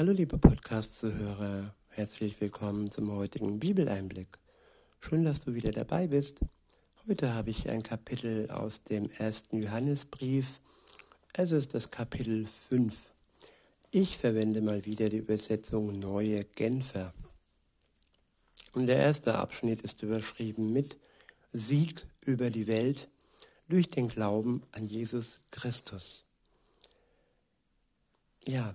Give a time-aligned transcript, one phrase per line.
[0.00, 4.38] Hallo liebe Podcast-Zuhörer, herzlich willkommen zum heutigen Bibeleinblick.
[4.98, 6.40] Schön, dass du wieder dabei bist.
[7.06, 10.62] Heute habe ich ein Kapitel aus dem ersten Johannesbrief.
[11.34, 13.12] Es ist das Kapitel 5.
[13.90, 17.12] Ich verwende mal wieder die Übersetzung Neue Genfer.
[18.72, 20.96] Und der erste Abschnitt ist überschrieben mit
[21.52, 23.10] Sieg über die Welt
[23.68, 26.24] durch den Glauben an Jesus Christus.
[28.46, 28.74] Ja,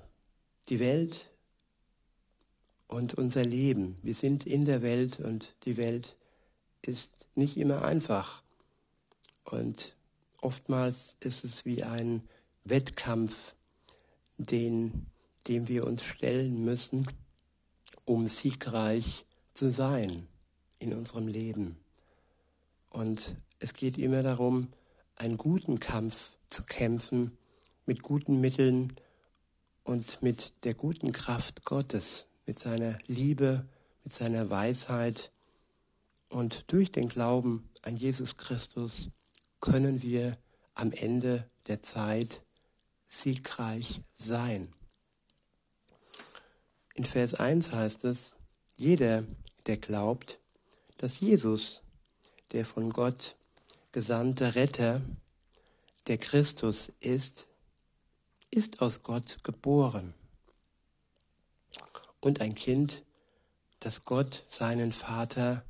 [0.69, 1.31] die Welt
[2.87, 3.97] und unser Leben.
[4.01, 6.15] Wir sind in der Welt und die Welt
[6.81, 8.43] ist nicht immer einfach.
[9.43, 9.95] Und
[10.41, 12.27] oftmals ist es wie ein
[12.63, 13.55] Wettkampf,
[14.37, 15.05] den,
[15.47, 17.07] dem wir uns stellen müssen,
[18.05, 20.27] um siegreich zu sein
[20.79, 21.77] in unserem Leben.
[22.89, 24.69] Und es geht immer darum,
[25.15, 27.37] einen guten Kampf zu kämpfen,
[27.85, 28.93] mit guten Mitteln,
[29.85, 33.65] und mit der guten Kraft Gottes, mit seiner Liebe,
[34.03, 35.31] mit seiner Weisheit
[36.27, 39.09] und durch den Glauben an Jesus Christus
[39.61, 40.37] können wir
[40.73, 42.41] am Ende der Zeit
[43.07, 44.69] siegreich sein.
[46.95, 48.33] In Vers 1 heißt es,
[48.77, 49.23] jeder,
[49.67, 50.39] der glaubt,
[50.97, 51.81] dass Jesus,
[52.51, 53.35] der von Gott
[53.91, 55.01] gesandte Retter,
[56.07, 57.47] der Christus ist,
[58.55, 60.13] ist aus Gott geboren.
[62.21, 63.03] Und ein Kind,
[63.81, 65.65] das Gott seinen Vater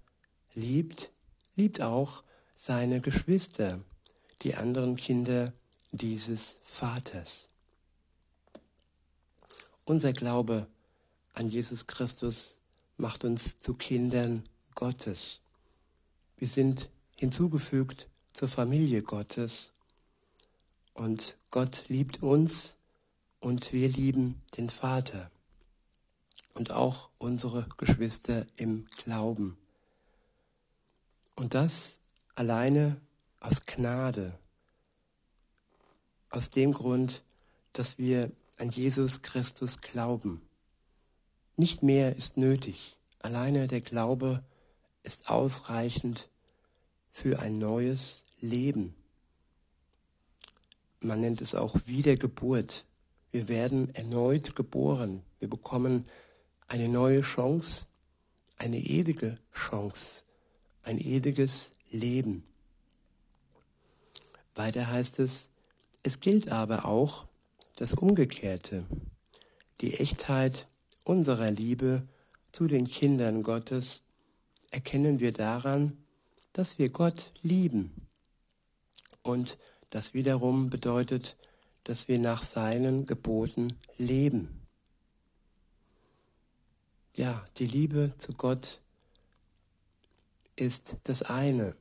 [0.53, 1.11] liebt,
[1.55, 2.23] liebt auch
[2.55, 3.81] seine Geschwister,
[4.43, 5.51] die anderen Kinder
[5.91, 7.49] dieses Vaters.
[9.83, 10.67] Unser Glaube
[11.33, 12.59] an Jesus Christus
[12.97, 15.41] macht uns zu Kindern Gottes.
[16.37, 19.71] Wir sind hinzugefügt zur Familie Gottes
[20.93, 22.74] und Gott liebt uns
[23.39, 25.29] und wir lieben den Vater
[26.53, 29.57] und auch unsere Geschwister im Glauben.
[31.35, 31.99] Und das
[32.35, 32.99] alleine
[33.39, 34.37] aus Gnade,
[36.29, 37.23] aus dem Grund,
[37.73, 40.41] dass wir an Jesus Christus glauben.
[41.57, 42.95] Nicht mehr ist nötig.
[43.19, 44.43] Alleine der Glaube
[45.03, 46.29] ist ausreichend
[47.11, 48.95] für ein neues Leben.
[50.99, 52.85] Man nennt es auch Wiedergeburt.
[53.35, 55.21] Wir werden erneut geboren.
[55.39, 56.05] Wir bekommen
[56.69, 57.85] eine neue Chance,
[58.57, 60.21] eine ewige Chance,
[60.83, 62.45] ein ewiges Leben.
[64.55, 65.49] Weiter heißt es,
[66.03, 67.25] es gilt aber auch
[67.75, 68.85] das Umgekehrte,
[69.81, 70.69] die Echtheit
[71.03, 72.07] unserer Liebe
[72.53, 74.01] zu den Kindern Gottes
[74.71, 75.97] erkennen wir daran,
[76.53, 78.07] dass wir Gott lieben.
[79.23, 79.57] Und
[79.89, 81.35] das wiederum bedeutet,
[81.85, 84.67] dass wir nach seinen Geboten leben.
[87.15, 88.81] Ja, die Liebe zu Gott
[90.57, 91.75] ist das eine.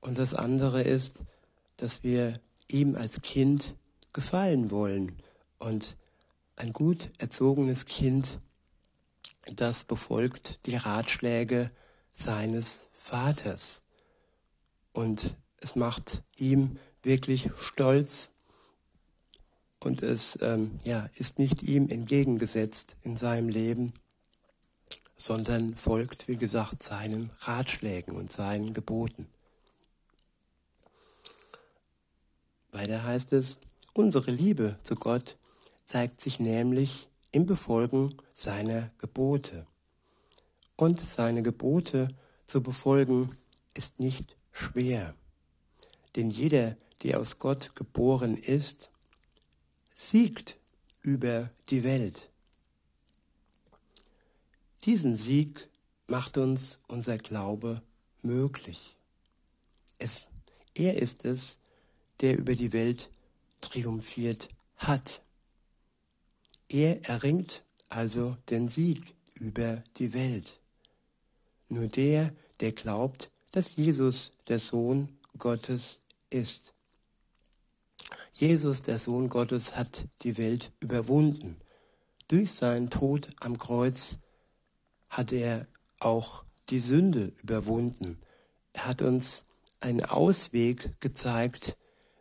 [0.00, 1.22] Und das andere ist,
[1.78, 3.76] dass wir ihm als Kind
[4.12, 5.16] gefallen wollen.
[5.58, 5.96] Und
[6.56, 8.40] ein gut erzogenes Kind,
[9.54, 11.70] das befolgt die Ratschläge
[12.12, 13.82] seines Vaters.
[14.92, 18.30] Und es macht ihm wirklich stolz,
[19.80, 23.92] und es ähm, ja, ist nicht ihm entgegengesetzt in seinem Leben,
[25.16, 29.26] sondern folgt, wie gesagt, seinen Ratschlägen und seinen Geboten.
[32.70, 33.58] Weiter heißt es,
[33.94, 35.36] unsere Liebe zu Gott
[35.84, 39.66] zeigt sich nämlich im Befolgen seiner Gebote.
[40.76, 42.08] Und seine Gebote
[42.46, 43.34] zu befolgen
[43.74, 45.14] ist nicht schwer.
[46.14, 48.90] Denn jeder, der aus Gott geboren ist,
[49.98, 50.56] siegt
[51.02, 52.30] über die Welt.
[54.84, 55.68] Diesen Sieg
[56.06, 57.82] macht uns unser Glaube
[58.22, 58.96] möglich.
[59.98, 60.28] Es,
[60.74, 61.58] er ist es,
[62.20, 63.10] der über die Welt
[63.60, 65.20] triumphiert hat.
[66.68, 70.60] Er erringt also den Sieg über die Welt.
[71.68, 76.00] Nur der, der glaubt, dass Jesus der Sohn Gottes
[76.30, 76.72] ist.
[78.38, 81.56] Jesus, der Sohn Gottes, hat die Welt überwunden.
[82.28, 84.20] Durch seinen Tod am Kreuz
[85.08, 85.66] hat er
[85.98, 88.20] auch die Sünde überwunden.
[88.74, 89.44] Er hat uns
[89.80, 91.76] einen Ausweg gezeigt,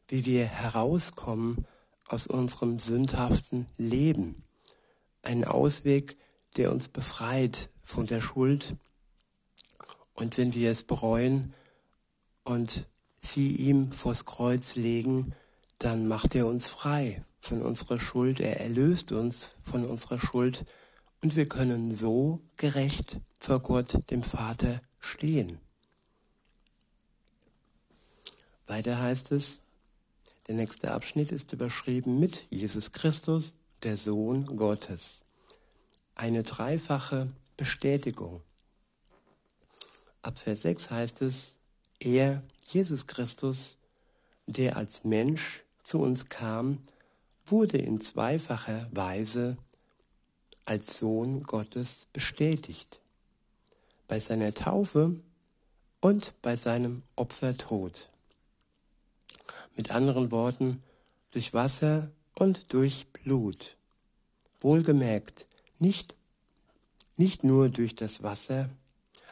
[0.08, 1.68] wie wir herauskommen
[2.08, 4.44] aus unserem sündhaften Leben.
[5.22, 6.18] Einen Ausweg,
[6.56, 8.76] der uns befreit von der Schuld.
[10.16, 11.52] Und wenn wir es bereuen
[12.44, 12.88] und
[13.22, 15.36] sie ihm vors Kreuz legen,
[15.80, 20.66] dann macht er uns frei von unserer Schuld, er erlöst uns von unserer Schuld
[21.22, 25.60] und wir können so gerecht vor Gott, dem Vater, stehen.
[28.66, 29.62] Weiter heißt es,
[30.48, 33.54] der nächste Abschnitt ist überschrieben mit Jesus Christus,
[33.84, 35.22] der Sohn Gottes.
[36.16, 38.42] Eine dreifache Bestätigung.
[40.22, 41.56] Ab Vers 6 heißt es,
[42.00, 43.78] er, Jesus Christus,
[44.46, 46.80] der als Mensch zu uns kam,
[47.46, 49.56] wurde in zweifacher Weise
[50.66, 53.00] als Sohn Gottes bestätigt.
[54.10, 55.16] Bei seiner Taufe
[56.02, 58.10] und bei seinem Opfertod.
[59.78, 60.84] Mit anderen Worten,
[61.32, 63.78] durch Wasser und durch Blut.
[64.60, 65.46] Wohlgemerkt,
[65.80, 66.16] nicht,
[67.16, 68.70] nicht nur durch das Wasser,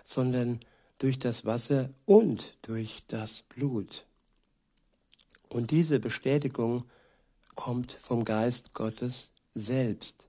[0.05, 0.61] sondern
[0.99, 4.05] durch das Wasser und durch das Blut.
[5.49, 6.85] Und diese Bestätigung
[7.55, 10.25] kommt vom Geist Gottes selbst.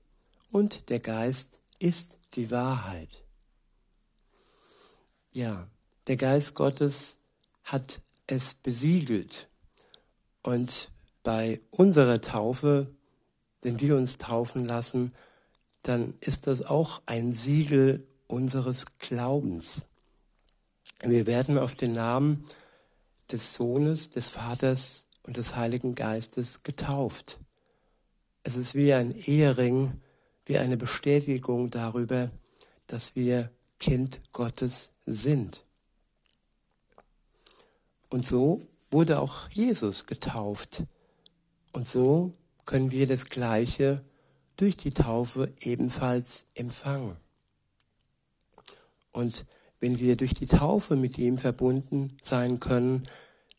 [0.51, 3.23] Und der Geist ist die Wahrheit.
[5.31, 5.67] Ja,
[6.07, 7.17] der Geist Gottes
[7.63, 9.49] hat es besiegelt.
[10.41, 10.89] Und
[11.23, 12.95] bei unserer Taufe,
[13.61, 15.13] wenn wir uns taufen lassen,
[15.83, 19.81] dann ist das auch ein Siegel unseres Glaubens.
[21.01, 22.45] Wir werden auf den Namen
[23.31, 27.37] des Sohnes, des Vaters und des Heiligen Geistes getauft.
[28.43, 30.01] Es ist wie ein Ehering,
[30.45, 32.31] wie eine Bestätigung darüber,
[32.87, 35.63] dass wir Kind Gottes sind.
[38.09, 40.83] Und so wurde auch Jesus getauft.
[41.73, 42.33] Und so
[42.65, 44.03] können wir das Gleiche
[44.55, 47.17] durch die Taufe ebenfalls empfangen.
[49.11, 49.45] Und
[49.79, 53.07] wenn wir durch die Taufe mit ihm verbunden sein können,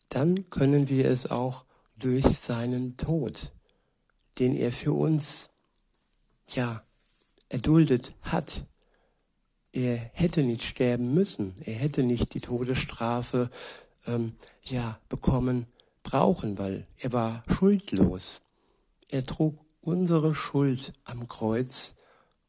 [0.09, 1.65] dann können wir es auch
[1.97, 3.51] durch seinen Tod,
[4.39, 5.49] den er für uns,
[6.49, 6.81] ja,
[7.49, 8.65] erduldet hat.
[9.71, 13.49] Er hätte nicht sterben müssen, er hätte nicht die Todesstrafe,
[14.07, 14.33] ähm,
[14.63, 15.67] ja, bekommen
[16.03, 18.41] brauchen, weil er war schuldlos.
[19.09, 21.95] Er trug unsere Schuld am Kreuz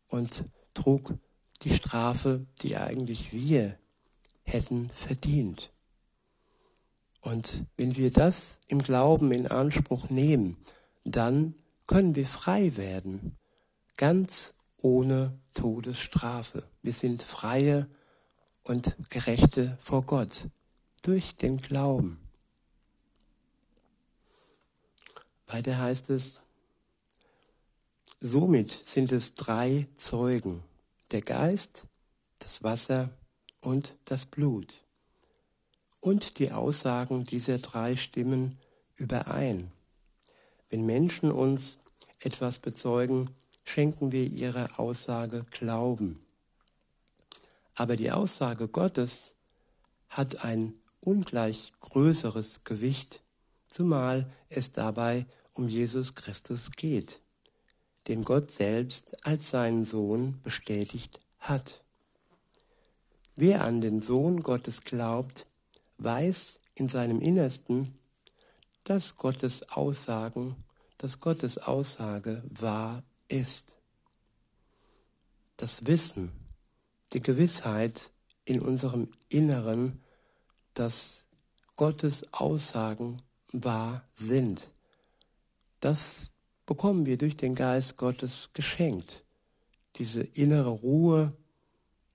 [0.08, 1.14] und trug
[1.62, 3.76] die Strafe, die eigentlich wir
[4.42, 5.72] hätten verdient.
[7.20, 10.56] Und wenn wir das im Glauben in Anspruch nehmen,
[11.04, 11.54] dann
[11.86, 13.36] können wir frei werden,
[13.96, 16.62] ganz ohne Todesstrafe.
[16.82, 17.88] Wir sind freie
[18.62, 20.48] und gerechte vor Gott
[21.02, 22.18] durch den Glauben.
[25.46, 26.40] Weiter heißt es,
[28.20, 30.62] somit sind es drei Zeugen
[31.10, 31.86] der Geist,
[32.38, 33.10] das Wasser
[33.60, 34.84] und das Blut.
[36.00, 38.58] Und die Aussagen dieser drei stimmen
[38.96, 39.70] überein.
[40.68, 41.78] Wenn Menschen uns
[42.18, 43.30] etwas bezeugen,
[43.64, 46.20] schenken wir ihrer Aussage Glauben.
[47.74, 49.34] Aber die Aussage Gottes
[50.08, 53.20] hat ein ungleich größeres Gewicht,
[53.68, 57.20] zumal es dabei um Jesus Christus geht
[58.08, 61.84] den Gott selbst als seinen Sohn bestätigt hat.
[63.36, 65.46] Wer an den Sohn Gottes glaubt,
[66.02, 67.98] weiß in seinem Innersten,
[68.84, 70.56] dass Gottes Aussagen,
[70.98, 73.76] dass Gottes Aussage wahr ist.
[75.56, 76.32] Das Wissen,
[77.12, 78.10] die Gewissheit
[78.44, 80.02] in unserem Inneren,
[80.74, 81.26] dass
[81.76, 83.18] Gottes Aussagen
[83.52, 84.70] wahr sind.
[85.80, 86.32] Das
[86.66, 89.24] bekommen wir durch den Geist Gottes geschenkt.
[89.96, 91.36] Diese innere Ruhe,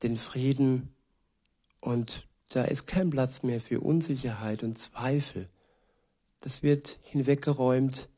[0.01, 0.95] den Frieden
[1.81, 5.49] und da ist kein Platz mehr für Unsicherheit und Zweifel.
[6.39, 8.09] Das wird hinweggeräumt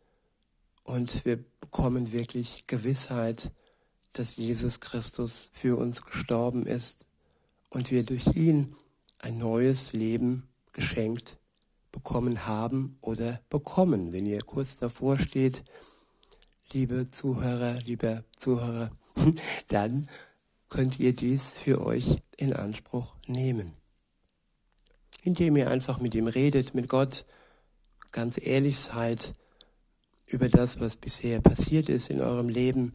[0.84, 3.52] und wir bekommen wirklich Gewissheit,
[4.14, 7.06] dass Jesus Christus für uns gestorben ist
[7.70, 8.76] und wir durch ihn
[9.20, 11.38] ein neues Leben geschenkt
[11.92, 14.12] bekommen haben oder bekommen.
[14.12, 15.64] Wenn ihr kurz davor steht,
[16.72, 18.92] liebe Zuhörer, lieber Zuhörer,
[19.70, 20.08] dann
[20.70, 23.74] könnt ihr dies für euch in Anspruch nehmen.
[25.24, 27.26] Indem ihr einfach mit ihm redet, mit Gott,
[28.12, 29.36] ganz ehrlich seid
[30.26, 32.94] über das, was bisher passiert ist in eurem Leben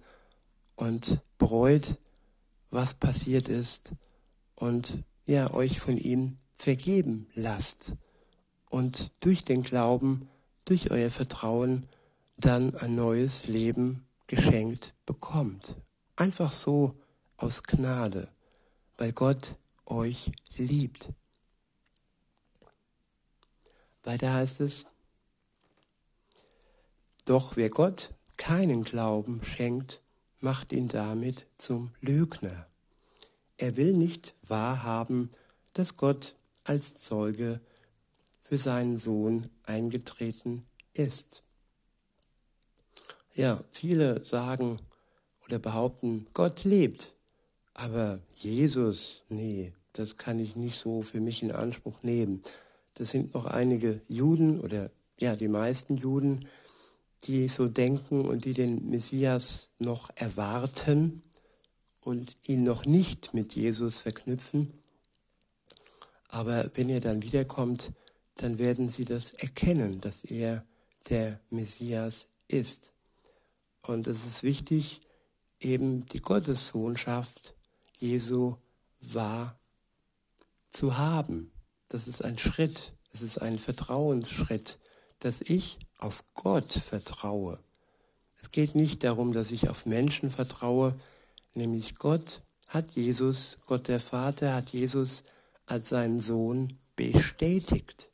[0.76, 1.96] und bereut,
[2.70, 3.92] was passiert ist
[4.54, 7.92] und ja, euch von ihm vergeben lasst
[8.68, 10.28] und durch den Glauben,
[10.64, 11.86] durch euer Vertrauen
[12.36, 15.76] dann ein neues Leben geschenkt bekommt.
[16.16, 16.96] Einfach so
[17.36, 18.28] aus Gnade,
[18.96, 21.08] weil Gott euch liebt.
[24.04, 24.85] Weiter heißt es,
[27.25, 30.00] doch wer Gott, keinen Glauben schenkt,
[30.40, 32.66] macht ihn damit zum Lügner.
[33.59, 35.30] Er will nicht wahrhaben,
[35.73, 37.61] dass Gott als Zeuge
[38.42, 41.42] für seinen Sohn eingetreten ist.
[43.35, 44.80] Ja, viele sagen
[45.47, 47.14] oder behaupten, Gott lebt,
[47.73, 52.42] aber Jesus, nee, das kann ich nicht so für mich in Anspruch nehmen.
[52.94, 56.46] Das sind noch einige Juden oder ja, die meisten Juden,
[57.25, 61.22] die so denken und die den Messias noch erwarten
[62.00, 64.72] und ihn noch nicht mit Jesus verknüpfen.
[66.28, 67.92] Aber wenn er dann wiederkommt,
[68.37, 70.64] dann werden sie das erkennen, dass er
[71.08, 72.92] der Messias ist.
[73.82, 75.00] Und es ist wichtig,
[75.61, 77.54] eben die Gottessohnschaft
[77.99, 78.56] Jesu
[79.00, 79.58] wahr
[80.70, 81.52] zu haben.
[81.92, 84.78] Das ist ein Schritt, es ist ein Vertrauensschritt,
[85.18, 87.62] dass ich auf Gott vertraue.
[88.40, 90.94] Es geht nicht darum, dass ich auf Menschen vertraue,
[91.52, 95.22] nämlich Gott hat Jesus, Gott der Vater hat Jesus
[95.66, 98.08] als seinen Sohn bestätigt.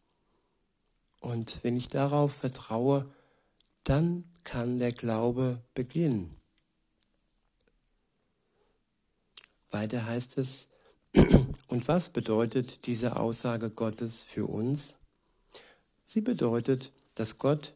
[1.20, 3.08] Und wenn ich darauf vertraue,
[3.84, 6.34] dann kann der Glaube beginnen.
[9.70, 10.66] Weiter heißt es,
[11.68, 14.94] und was bedeutet diese Aussage Gottes für uns?
[16.04, 17.74] Sie bedeutet, dass Gott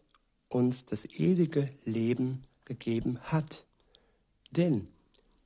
[0.48, 3.64] uns das ewige Leben gegeben hat.
[4.50, 4.88] Denn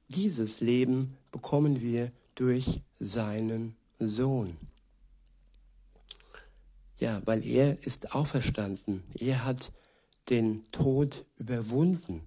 [0.09, 4.57] dieses Leben bekommen wir durch seinen Sohn.
[6.99, 9.05] Ja, weil er ist auferstanden.
[9.15, 9.73] Er hat
[10.31, 12.23] den Tod überwunden.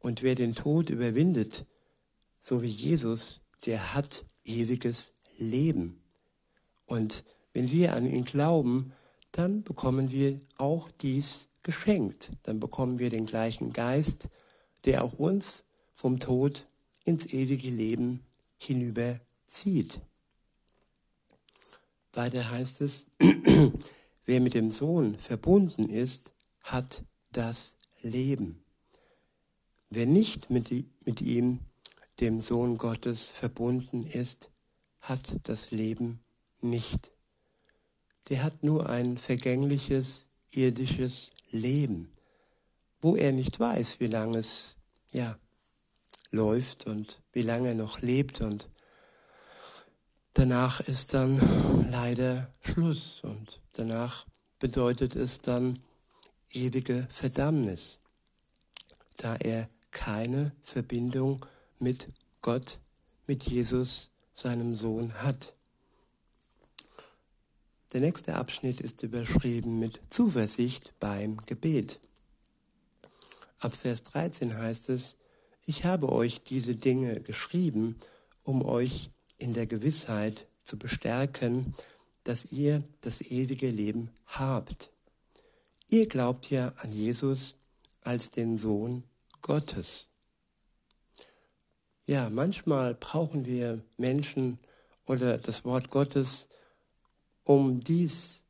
[0.00, 1.64] Und wer den Tod überwindet,
[2.40, 6.00] so wie Jesus, der hat ewiges Leben.
[6.86, 8.92] Und wenn wir an ihn glauben,
[9.32, 12.30] dann bekommen wir auch dies geschenkt.
[12.42, 14.28] Dann bekommen wir den gleichen Geist,
[14.84, 16.66] der auch uns vom Tod
[17.04, 18.24] ins ewige Leben
[18.58, 20.00] hinüberzieht.
[22.12, 23.06] Weiter heißt es,
[24.26, 26.32] wer mit dem Sohn verbunden ist,
[26.62, 28.62] hat das Leben.
[29.90, 30.70] Wer nicht mit,
[31.20, 31.60] ihm,
[32.20, 34.50] dem Sohn Gottes, verbunden ist,
[35.00, 36.20] hat das Leben
[36.60, 37.10] nicht.
[38.28, 42.12] Der hat nur ein vergängliches, irdisches Leben,
[43.00, 44.76] wo er nicht weiß, wie lange es
[45.12, 45.38] ja
[46.30, 48.68] läuft und wie lange er noch lebt und
[50.34, 51.40] danach ist dann
[51.90, 54.26] leider Schluss und danach
[54.58, 55.80] bedeutet es dann
[56.52, 58.00] ewige Verdammnis,
[59.16, 61.44] da er keine Verbindung
[61.80, 62.08] mit
[62.42, 62.78] Gott,
[63.26, 65.54] mit Jesus, seinem Sohn hat.
[67.92, 72.00] Der nächste Abschnitt ist überschrieben mit Zuversicht beim Gebet.
[73.58, 75.16] Ab Vers 13 heißt es,
[75.66, 77.96] ich habe euch diese Dinge geschrieben,
[78.42, 81.74] um euch in der Gewissheit zu bestärken,
[82.24, 84.90] dass ihr das ewige Leben habt.
[85.88, 87.56] Ihr glaubt ja an Jesus
[88.02, 89.04] als den Sohn
[89.42, 90.09] Gottes.
[92.10, 94.58] Ja, manchmal brauchen wir Menschen
[95.06, 96.48] oder das Wort Gottes,
[97.44, 98.42] um dies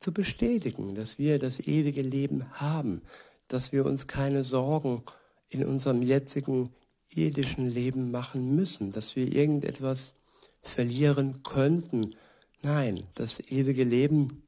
[0.00, 3.02] zu bestätigen, dass wir das ewige Leben haben,
[3.46, 5.00] dass wir uns keine Sorgen
[5.48, 6.74] in unserem jetzigen
[7.08, 10.14] irdischen Leben machen müssen, dass wir irgendetwas
[10.60, 12.16] verlieren könnten.
[12.62, 14.42] Nein, das ewige Leben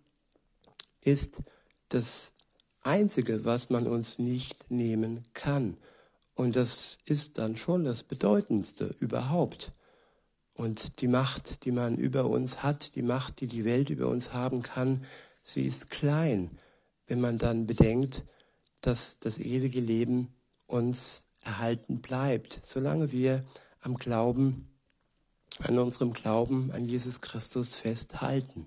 [1.02, 1.40] ist
[1.90, 2.32] das
[2.82, 5.76] Einzige, was man uns nicht nehmen kann.
[6.37, 9.73] Und das ist dann schon das Bedeutendste überhaupt.
[10.52, 14.35] Und die Macht, die man über uns hat, die Macht, die die Welt über uns
[14.35, 15.05] haben kann,
[15.43, 16.59] sie ist klein,
[17.07, 18.23] wenn man dann bedenkt,
[18.83, 20.35] dass das ewige Leben
[20.66, 23.43] uns erhalten bleibt, solange wir
[23.81, 24.69] am Glauben,
[25.59, 28.66] an unserem Glauben an Jesus Christus festhalten.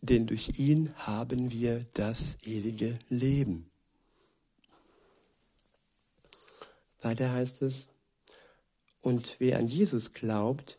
[0.00, 3.68] Denn durch ihn haben wir das ewige Leben.
[7.00, 7.88] Weiter heißt es,
[9.00, 10.78] und wer an Jesus glaubt,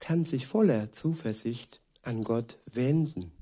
[0.00, 3.32] kann sich voller Zuversicht an Gott wenden.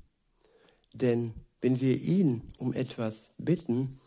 [0.93, 3.99] Denn wenn wir ihn um etwas bitten,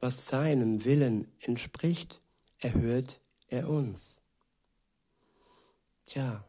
[0.00, 2.20] was seinem Willen entspricht,
[2.58, 4.20] erhört er uns.
[6.04, 6.44] Tja,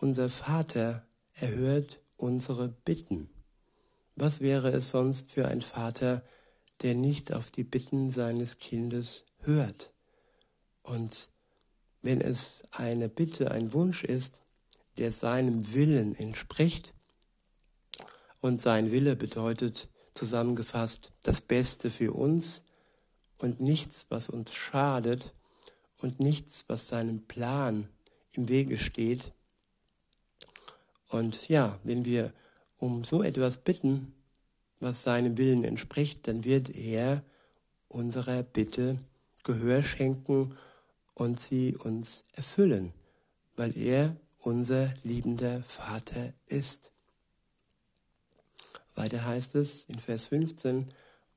[0.00, 3.30] unser Vater erhört unsere Bitten.
[4.16, 6.22] Was wäre es sonst für ein Vater,
[6.82, 9.92] der nicht auf die Bitten seines Kindes hört?
[10.82, 11.28] Und
[12.02, 14.40] wenn es eine Bitte, ein Wunsch ist,
[14.98, 16.92] der seinem Willen entspricht,
[18.40, 22.62] und sein Wille bedeutet zusammengefasst das Beste für uns
[23.38, 25.34] und nichts, was uns schadet
[25.98, 27.88] und nichts, was seinem Plan
[28.32, 29.32] im Wege steht.
[31.08, 32.32] Und ja, wenn wir
[32.78, 34.14] um so etwas bitten,
[34.80, 37.24] was seinem Willen entspricht, dann wird er
[37.88, 38.98] unserer Bitte
[39.46, 40.56] Gehör schenken
[41.14, 42.92] und sie uns erfüllen,
[43.54, 46.90] weil er unser liebender Vater ist.
[48.96, 50.88] Weiter heißt es in Vers 15,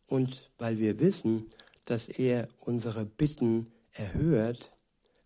[0.07, 1.49] und weil wir wissen,
[1.85, 4.71] dass er unsere Bitten erhört,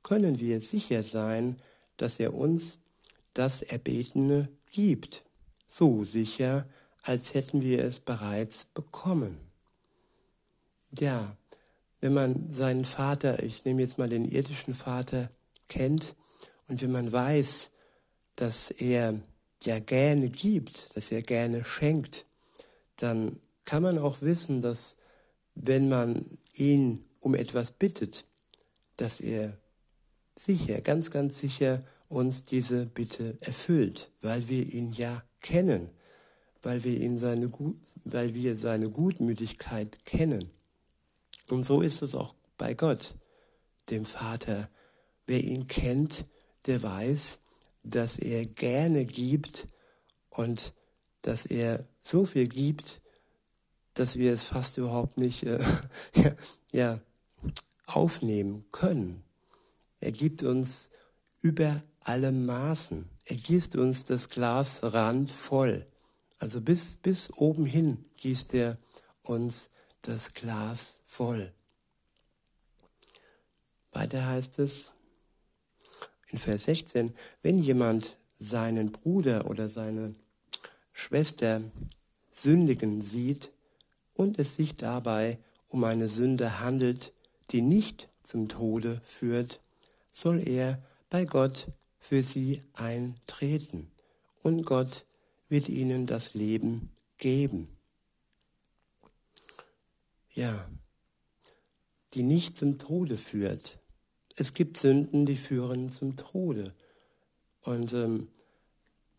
[0.04, 1.62] können wir sicher sein,
[1.96, 2.80] dass er uns
[3.34, 5.24] das Erbetene gibt,
[5.70, 6.68] so sicher,
[7.02, 9.38] als hätten wir es bereits bekommen.
[11.00, 11.38] Ja,
[12.04, 15.30] wenn man seinen Vater, ich nehme jetzt mal den irdischen Vater,
[15.70, 16.16] kennt
[16.68, 17.72] und wenn man weiß,
[18.36, 19.22] dass er
[19.64, 22.26] ja gerne gibt, dass er gerne schenkt,
[22.98, 24.98] dann kann man auch wissen, dass
[25.56, 28.26] wenn man ihn um etwas bittet,
[28.98, 29.58] dass er
[30.38, 35.90] sicher, ganz, ganz sicher uns diese Bitte erfüllt, weil wir ihn ja kennen,
[36.64, 37.50] weil wir ihn seine,
[38.04, 40.52] weil wir seine Gutmütigkeit kennen.
[41.54, 43.14] Und so ist es auch bei Gott,
[43.92, 44.68] dem Vater.
[45.28, 46.26] Wer ihn kennt,
[46.66, 47.38] der weiß,
[47.84, 49.68] dass er gerne gibt
[50.32, 50.74] und
[51.22, 53.02] dass er so viel gibt,
[53.94, 55.60] dass wir es fast überhaupt nicht äh,
[56.72, 57.00] ja,
[57.86, 59.24] aufnehmen können.
[60.00, 60.90] Er gibt uns
[61.42, 63.08] über alle Maßen.
[63.26, 65.86] Er gießt uns das Glas randvoll.
[66.40, 68.80] Also bis, bis oben hin gießt er
[69.22, 69.70] uns
[70.04, 71.52] das Glas voll.
[73.92, 74.94] Weiter heißt es
[76.28, 80.14] in Vers 16, wenn jemand seinen Bruder oder seine
[80.92, 81.62] Schwester
[82.32, 83.52] sündigen sieht
[84.14, 87.14] und es sich dabei um eine Sünde handelt,
[87.52, 89.60] die nicht zum Tode führt,
[90.12, 91.68] soll er bei Gott
[92.00, 93.92] für sie eintreten
[94.42, 95.06] und Gott
[95.50, 97.73] wird ihnen das Leben geben.
[100.34, 100.68] Ja,
[102.14, 103.80] die nicht zum Tode führt.
[104.36, 106.74] Es gibt Sünden, die führen zum Tode.
[107.62, 108.30] Und ähm,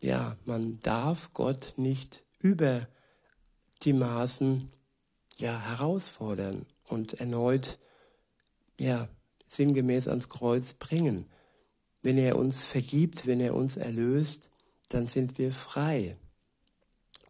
[0.01, 2.87] ja, man darf Gott nicht über
[3.83, 4.69] die Maßen
[5.37, 7.79] ja, herausfordern und erneut
[8.79, 9.07] ja,
[9.47, 11.27] sinngemäß ans Kreuz bringen.
[12.01, 14.49] Wenn er uns vergibt, wenn er uns erlöst,
[14.89, 16.17] dann sind wir frei.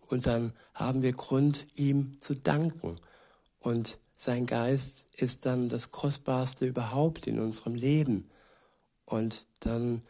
[0.08, 2.96] Und dann haben wir Grund, ihm zu danken.
[3.66, 8.30] Und sein Geist ist dann das Kostbarste überhaupt in unserem Leben.
[9.06, 10.04] Und dann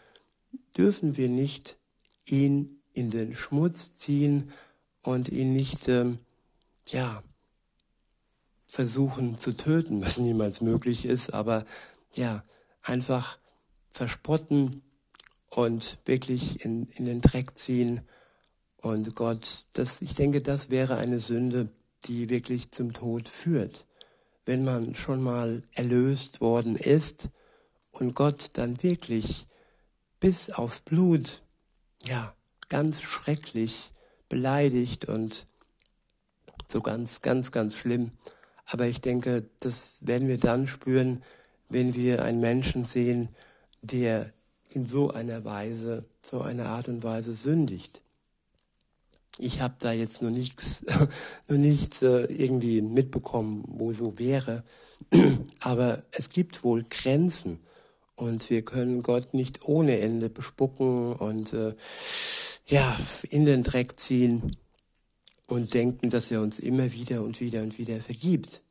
[0.77, 1.77] dürfen wir nicht
[2.25, 4.51] ihn in den Schmutz ziehen
[5.03, 6.19] und ihn nicht, ähm,
[6.87, 7.23] ja,
[8.67, 11.65] versuchen zu töten, was niemals möglich ist, aber
[12.13, 12.43] ja,
[12.81, 13.39] einfach
[13.87, 14.81] verspotten
[15.49, 18.01] und wirklich in, in den Dreck ziehen.
[18.75, 21.69] Und Gott, das, ich denke, das wäre eine Sünde,
[22.07, 23.85] die wirklich zum Tod führt.
[24.45, 27.29] Wenn man schon mal erlöst worden ist
[27.91, 29.47] und Gott dann wirklich
[30.19, 31.41] bis aufs Blut,
[32.03, 32.35] ja,
[32.69, 33.91] ganz schrecklich
[34.29, 35.47] beleidigt und
[36.67, 38.11] so ganz, ganz, ganz schlimm.
[38.65, 41.23] Aber ich denke, das werden wir dann spüren,
[41.69, 43.29] wenn wir einen Menschen sehen,
[43.81, 44.31] der
[44.69, 48.01] in so einer Weise, so einer Art und Weise sündigt.
[49.37, 50.83] Ich habe da jetzt noch nichts,
[51.47, 54.63] noch nichts äh, irgendwie mitbekommen, wo so wäre.
[55.59, 57.59] Aber es gibt wohl Grenzen
[58.15, 61.73] und wir können Gott nicht ohne Ende bespucken und äh,
[62.65, 62.97] ja
[63.29, 64.55] in den Dreck ziehen
[65.47, 68.61] und denken, dass er uns immer wieder und wieder und wieder vergibt.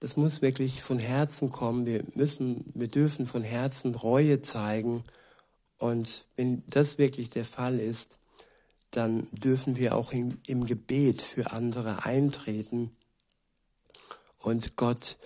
[0.00, 1.86] Das muss wirklich von Herzen kommen.
[1.86, 5.02] Wir müssen, wir dürfen von Herzen Reue zeigen.
[5.78, 8.18] Und wenn das wirklich der Fall ist,
[8.96, 12.96] dann dürfen wir auch im, im Gebet für andere eintreten
[14.38, 15.18] und Gott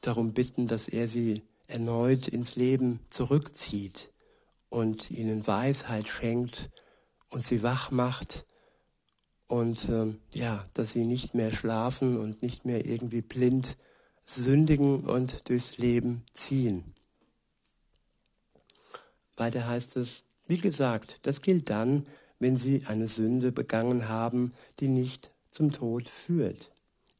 [0.00, 4.10] darum bitten, dass er sie erneut ins Leben zurückzieht
[4.70, 6.70] und ihnen Weisheit schenkt
[7.28, 8.46] und sie wach macht
[9.46, 13.76] und äh, ja, dass sie nicht mehr schlafen und nicht mehr irgendwie blind
[14.24, 16.94] sündigen und durchs Leben ziehen.
[19.36, 22.06] Weiter heißt es, wie gesagt, das gilt dann,
[22.38, 26.70] wenn sie eine Sünde begangen haben, die nicht zum Tod führt.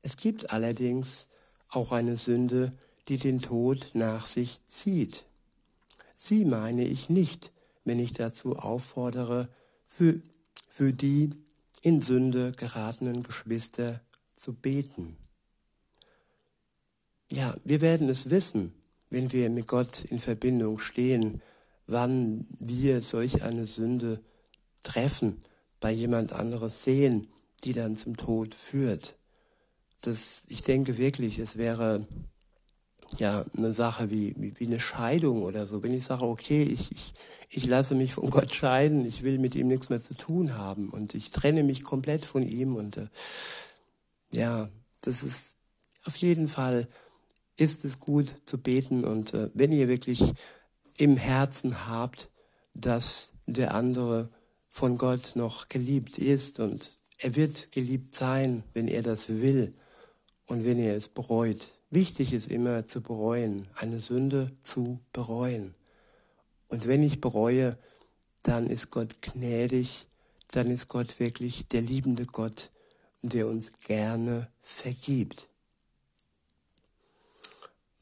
[0.03, 1.27] Es gibt allerdings
[1.69, 2.73] auch eine Sünde,
[3.09, 5.25] die den Tod nach sich zieht.
[6.17, 7.53] Sie meine ich nicht,
[7.85, 9.49] wenn ich dazu auffordere,
[9.87, 10.21] für,
[10.69, 11.31] für die
[11.83, 14.01] in Sünde geratenen Geschwister
[14.37, 15.17] zu beten.
[17.31, 18.73] ja, wir werden es wissen,
[19.11, 21.43] wenn wir mit Gott in Verbindung stehen,
[21.87, 24.21] wann wir solch eine Sünde
[24.83, 25.41] treffen,
[25.81, 27.29] bei jemand anderes sehen,
[27.65, 29.17] die dann zum Tod führt.
[30.03, 32.07] Das, ich denke wirklich, es wäre
[33.17, 35.83] ja eine Sache wie, wie, wie eine Scheidung oder so.
[35.83, 37.15] Wenn ich sage, okay, ich, ich,
[37.49, 40.91] ich lasse mich von Gott scheiden, ich will mit ihm nichts mehr zu tun haben
[40.91, 43.09] und ich trenne mich komplett von ihm und äh,
[44.33, 44.69] ja,
[45.01, 45.57] das ist
[46.05, 46.89] auf jeden Fall
[47.57, 50.33] ist es gut zu beten und äh, wenn ihr wirklich
[50.97, 52.31] im Herzen habt,
[52.75, 54.31] dass der andere
[54.79, 59.75] von Gott noch geliebt ist und er wird geliebt sein, wenn er das will
[60.47, 61.73] und wenn er es bereut.
[61.91, 65.75] Wichtig ist immer zu bereuen, eine Sünde zu bereuen.
[66.69, 67.77] Und wenn ich bereue,
[68.45, 70.07] dann ist Gott gnädig,
[70.47, 72.71] dann ist Gott wirklich der liebende Gott,
[73.23, 75.49] der uns gerne vergibt.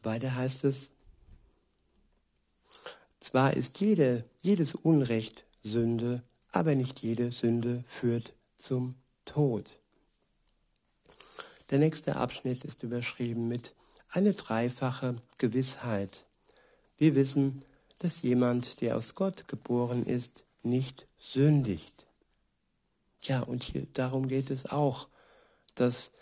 [0.02, 0.90] Weiter heißt es,
[3.18, 6.22] zwar ist jede, jedes Unrecht Sünde,
[6.57, 9.79] aber nicht jede Sünde führt zum Tod.
[11.71, 13.75] Der nächste Abschnitt ist überschrieben mit
[14.09, 16.25] eine dreifache Gewissheit.
[16.97, 17.64] Wir wissen,
[17.99, 22.07] dass jemand, der aus Gott geboren ist, nicht sündigt.
[23.23, 25.09] Ja, und hier darum geht es auch,
[25.75, 26.12] dass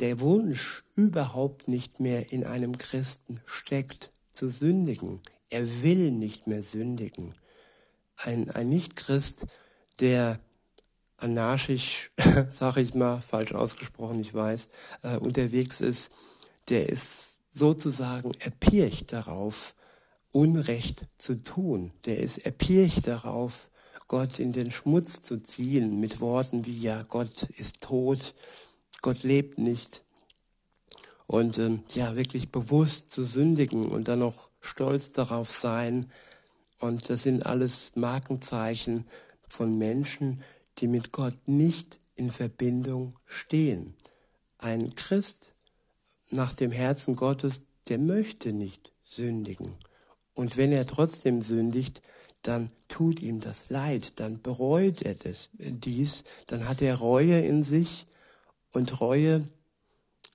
[0.00, 5.20] der Wunsch überhaupt nicht mehr in einem Christen steckt, zu sündigen.
[5.50, 7.34] Er will nicht mehr sündigen.
[8.16, 9.46] Ein, ein Nichtchrist,
[10.00, 10.40] der
[11.16, 12.10] anarchisch,
[12.50, 14.66] sage ich mal, falsch ausgesprochen, ich weiß,
[15.02, 16.10] äh, unterwegs ist,
[16.68, 19.74] der ist sozusagen erpicht darauf,
[20.32, 21.92] Unrecht zu tun.
[22.06, 23.70] Der ist erpicht darauf,
[24.08, 28.34] Gott in den Schmutz zu ziehen mit Worten wie ja, Gott ist tot,
[29.00, 30.02] Gott lebt nicht.
[31.26, 36.10] Und ähm, ja, wirklich bewusst zu sündigen und dann noch stolz darauf sein.
[36.80, 39.06] Und das sind alles Markenzeichen
[39.54, 40.42] von Menschen,
[40.78, 43.94] die mit Gott nicht in Verbindung stehen.
[44.58, 45.54] Ein Christ
[46.30, 49.76] nach dem Herzen Gottes, der möchte nicht sündigen.
[50.34, 52.02] Und wenn er trotzdem sündigt,
[52.42, 57.62] dann tut ihm das leid, dann bereut er das, dies, dann hat er Reue in
[57.62, 58.06] sich
[58.72, 59.46] und Reue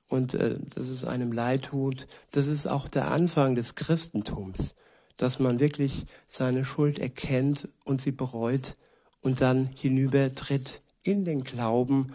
[0.07, 4.73] und äh, dass es einem leid tut, das ist auch der Anfang des Christentums,
[5.17, 8.75] dass man wirklich seine Schuld erkennt und sie bereut
[9.21, 12.13] und dann hinübertritt in den Glauben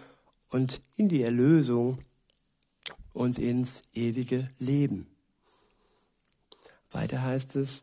[0.51, 1.99] und in die Erlösung
[3.12, 5.07] und ins ewige Leben.
[6.90, 7.83] Weiter heißt es,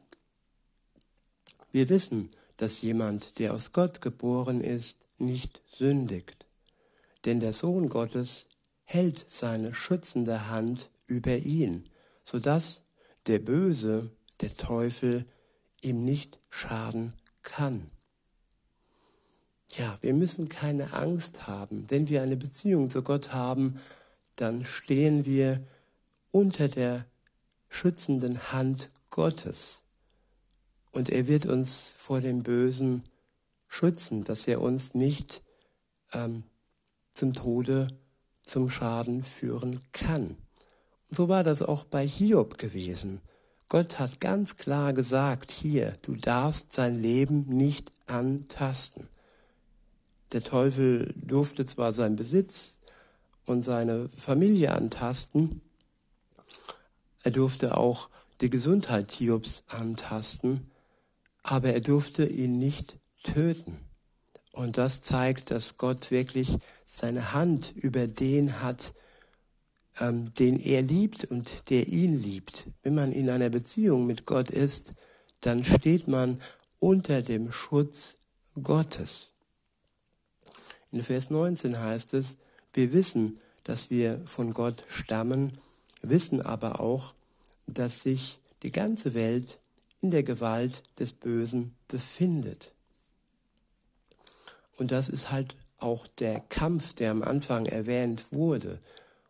[1.72, 6.46] wir wissen, dass jemand, der aus Gott geboren ist, nicht sündigt.
[7.26, 8.46] Denn der Sohn Gottes
[8.84, 11.84] hält seine schützende Hand über ihn,
[12.24, 12.82] so dass
[13.28, 15.26] der Böse, der Teufel,
[15.82, 17.90] ihm nicht schaden kann.
[19.78, 21.86] Ja, wir müssen keine Angst haben.
[21.88, 23.80] Wenn wir eine Beziehung zu Gott haben,
[24.36, 25.62] dann stehen wir
[26.32, 27.06] unter der
[27.70, 29.82] schützenden Hand Gottes.
[30.92, 33.04] Und er wird uns vor dem Bösen
[33.70, 35.42] schützen, dass er uns nicht
[36.12, 36.44] ähm,
[37.14, 37.88] zum Tode,
[38.44, 40.36] zum Schaden führen kann.
[41.08, 43.22] Und so war das auch bei Hiob gewesen.
[43.70, 49.08] Gott hat ganz klar gesagt, hier, du darfst sein Leben nicht antasten.
[50.32, 52.78] Der Teufel durfte zwar seinen Besitz
[53.46, 55.62] und seine Familie antasten,
[57.24, 58.10] er durfte auch
[58.42, 60.72] die Gesundheit Hiobs antasten,
[61.44, 63.78] aber er durfte ihn nicht töten.
[64.52, 68.94] Und das zeigt, dass Gott wirklich seine Hand über den hat,
[70.00, 72.68] ähm, den er liebt und der ihn liebt.
[72.82, 74.94] Wenn man in einer Beziehung mit Gott ist,
[75.42, 76.42] dann steht man
[76.80, 78.18] unter dem Schutz
[78.62, 79.31] Gottes.
[80.92, 82.36] In Vers 19 heißt es,
[82.74, 85.58] wir wissen, dass wir von Gott stammen,
[86.02, 87.14] wissen aber auch,
[87.68, 89.60] dass sich die ganze Welt
[90.02, 92.74] in der Gewalt des Bösen befindet.
[94.78, 98.80] Und das ist halt auch der Kampf, der am Anfang erwähnt wurde,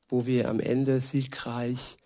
[0.07, 1.97] wo wir am Ende siegreich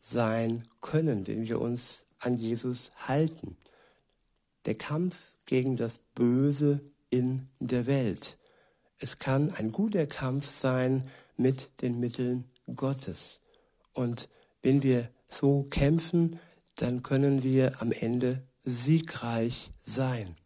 [0.00, 3.56] sein können, wenn wir uns an Jesus halten.
[4.66, 8.36] Der Kampf gegen das Böse in der Welt.
[9.04, 11.02] Es kann ein guter Kampf sein
[11.36, 13.38] mit den Mitteln Gottes.
[13.92, 14.30] Und
[14.62, 16.40] wenn wir so kämpfen,
[16.76, 20.36] dann können wir am Ende siegreich sein.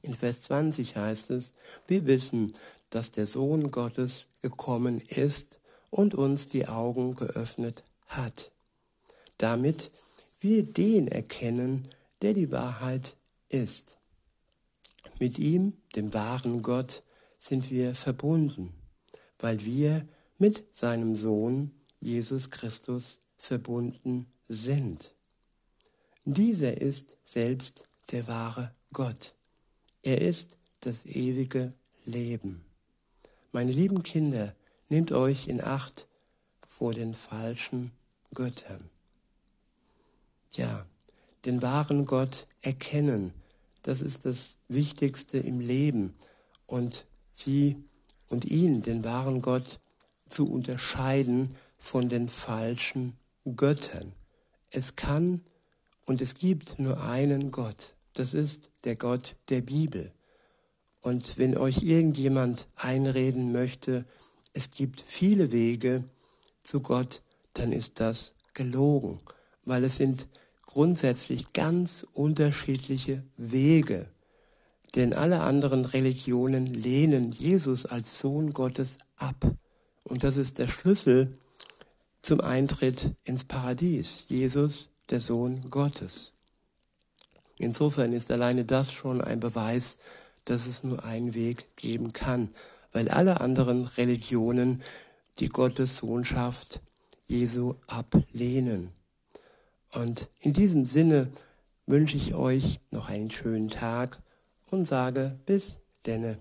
[0.00, 1.52] In Vers 20 heißt es,
[1.86, 2.56] wir wissen,
[2.88, 8.52] dass der Sohn Gottes gekommen ist und uns die Augen geöffnet hat.
[9.36, 9.90] damit
[10.40, 11.90] wir den erkennen,
[12.22, 13.16] der die Wahrheit
[13.50, 13.98] ist.
[15.18, 17.02] Mit ihm, dem wahren Gott,
[17.48, 18.72] sind wir verbunden,
[19.38, 25.14] weil wir mit seinem Sohn Jesus Christus verbunden sind.
[26.24, 29.34] Dieser ist selbst der wahre Gott.
[30.02, 31.74] Er ist das ewige
[32.06, 32.64] Leben.
[33.52, 34.54] Meine lieben Kinder,
[34.88, 36.08] nehmt euch in Acht
[36.66, 37.92] vor den falschen
[38.32, 38.88] Göttern.
[40.52, 40.86] Ja,
[41.44, 43.34] den wahren Gott erkennen,
[43.82, 46.14] das ist das Wichtigste im Leben.
[46.66, 47.76] Und sie
[48.28, 49.80] und ihn, den wahren Gott,
[50.26, 53.18] zu unterscheiden von den falschen
[53.56, 54.12] Göttern.
[54.70, 55.42] Es kann
[56.06, 57.94] und es gibt nur einen Gott.
[58.14, 60.12] Das ist der Gott der Bibel.
[61.00, 64.06] Und wenn euch irgendjemand einreden möchte,
[64.54, 66.04] es gibt viele Wege
[66.62, 69.20] zu Gott, dann ist das gelogen,
[69.64, 70.28] weil es sind
[70.64, 74.08] grundsätzlich ganz unterschiedliche Wege.
[74.94, 79.54] Denn alle anderen Religionen lehnen Jesus als Sohn Gottes ab.
[80.04, 81.34] Und das ist der Schlüssel
[82.22, 84.24] zum Eintritt ins Paradies.
[84.28, 86.32] Jesus, der Sohn Gottes.
[87.58, 89.98] Insofern ist alleine das schon ein Beweis,
[90.44, 92.50] dass es nur einen Weg geben kann,
[92.92, 94.82] weil alle anderen Religionen
[95.38, 96.80] die Gottessohnschaft
[97.26, 98.90] Jesu ablehnen.
[99.92, 101.30] Und in diesem Sinne
[101.86, 104.20] wünsche ich euch noch einen schönen Tag
[104.74, 106.38] und sage bis denne.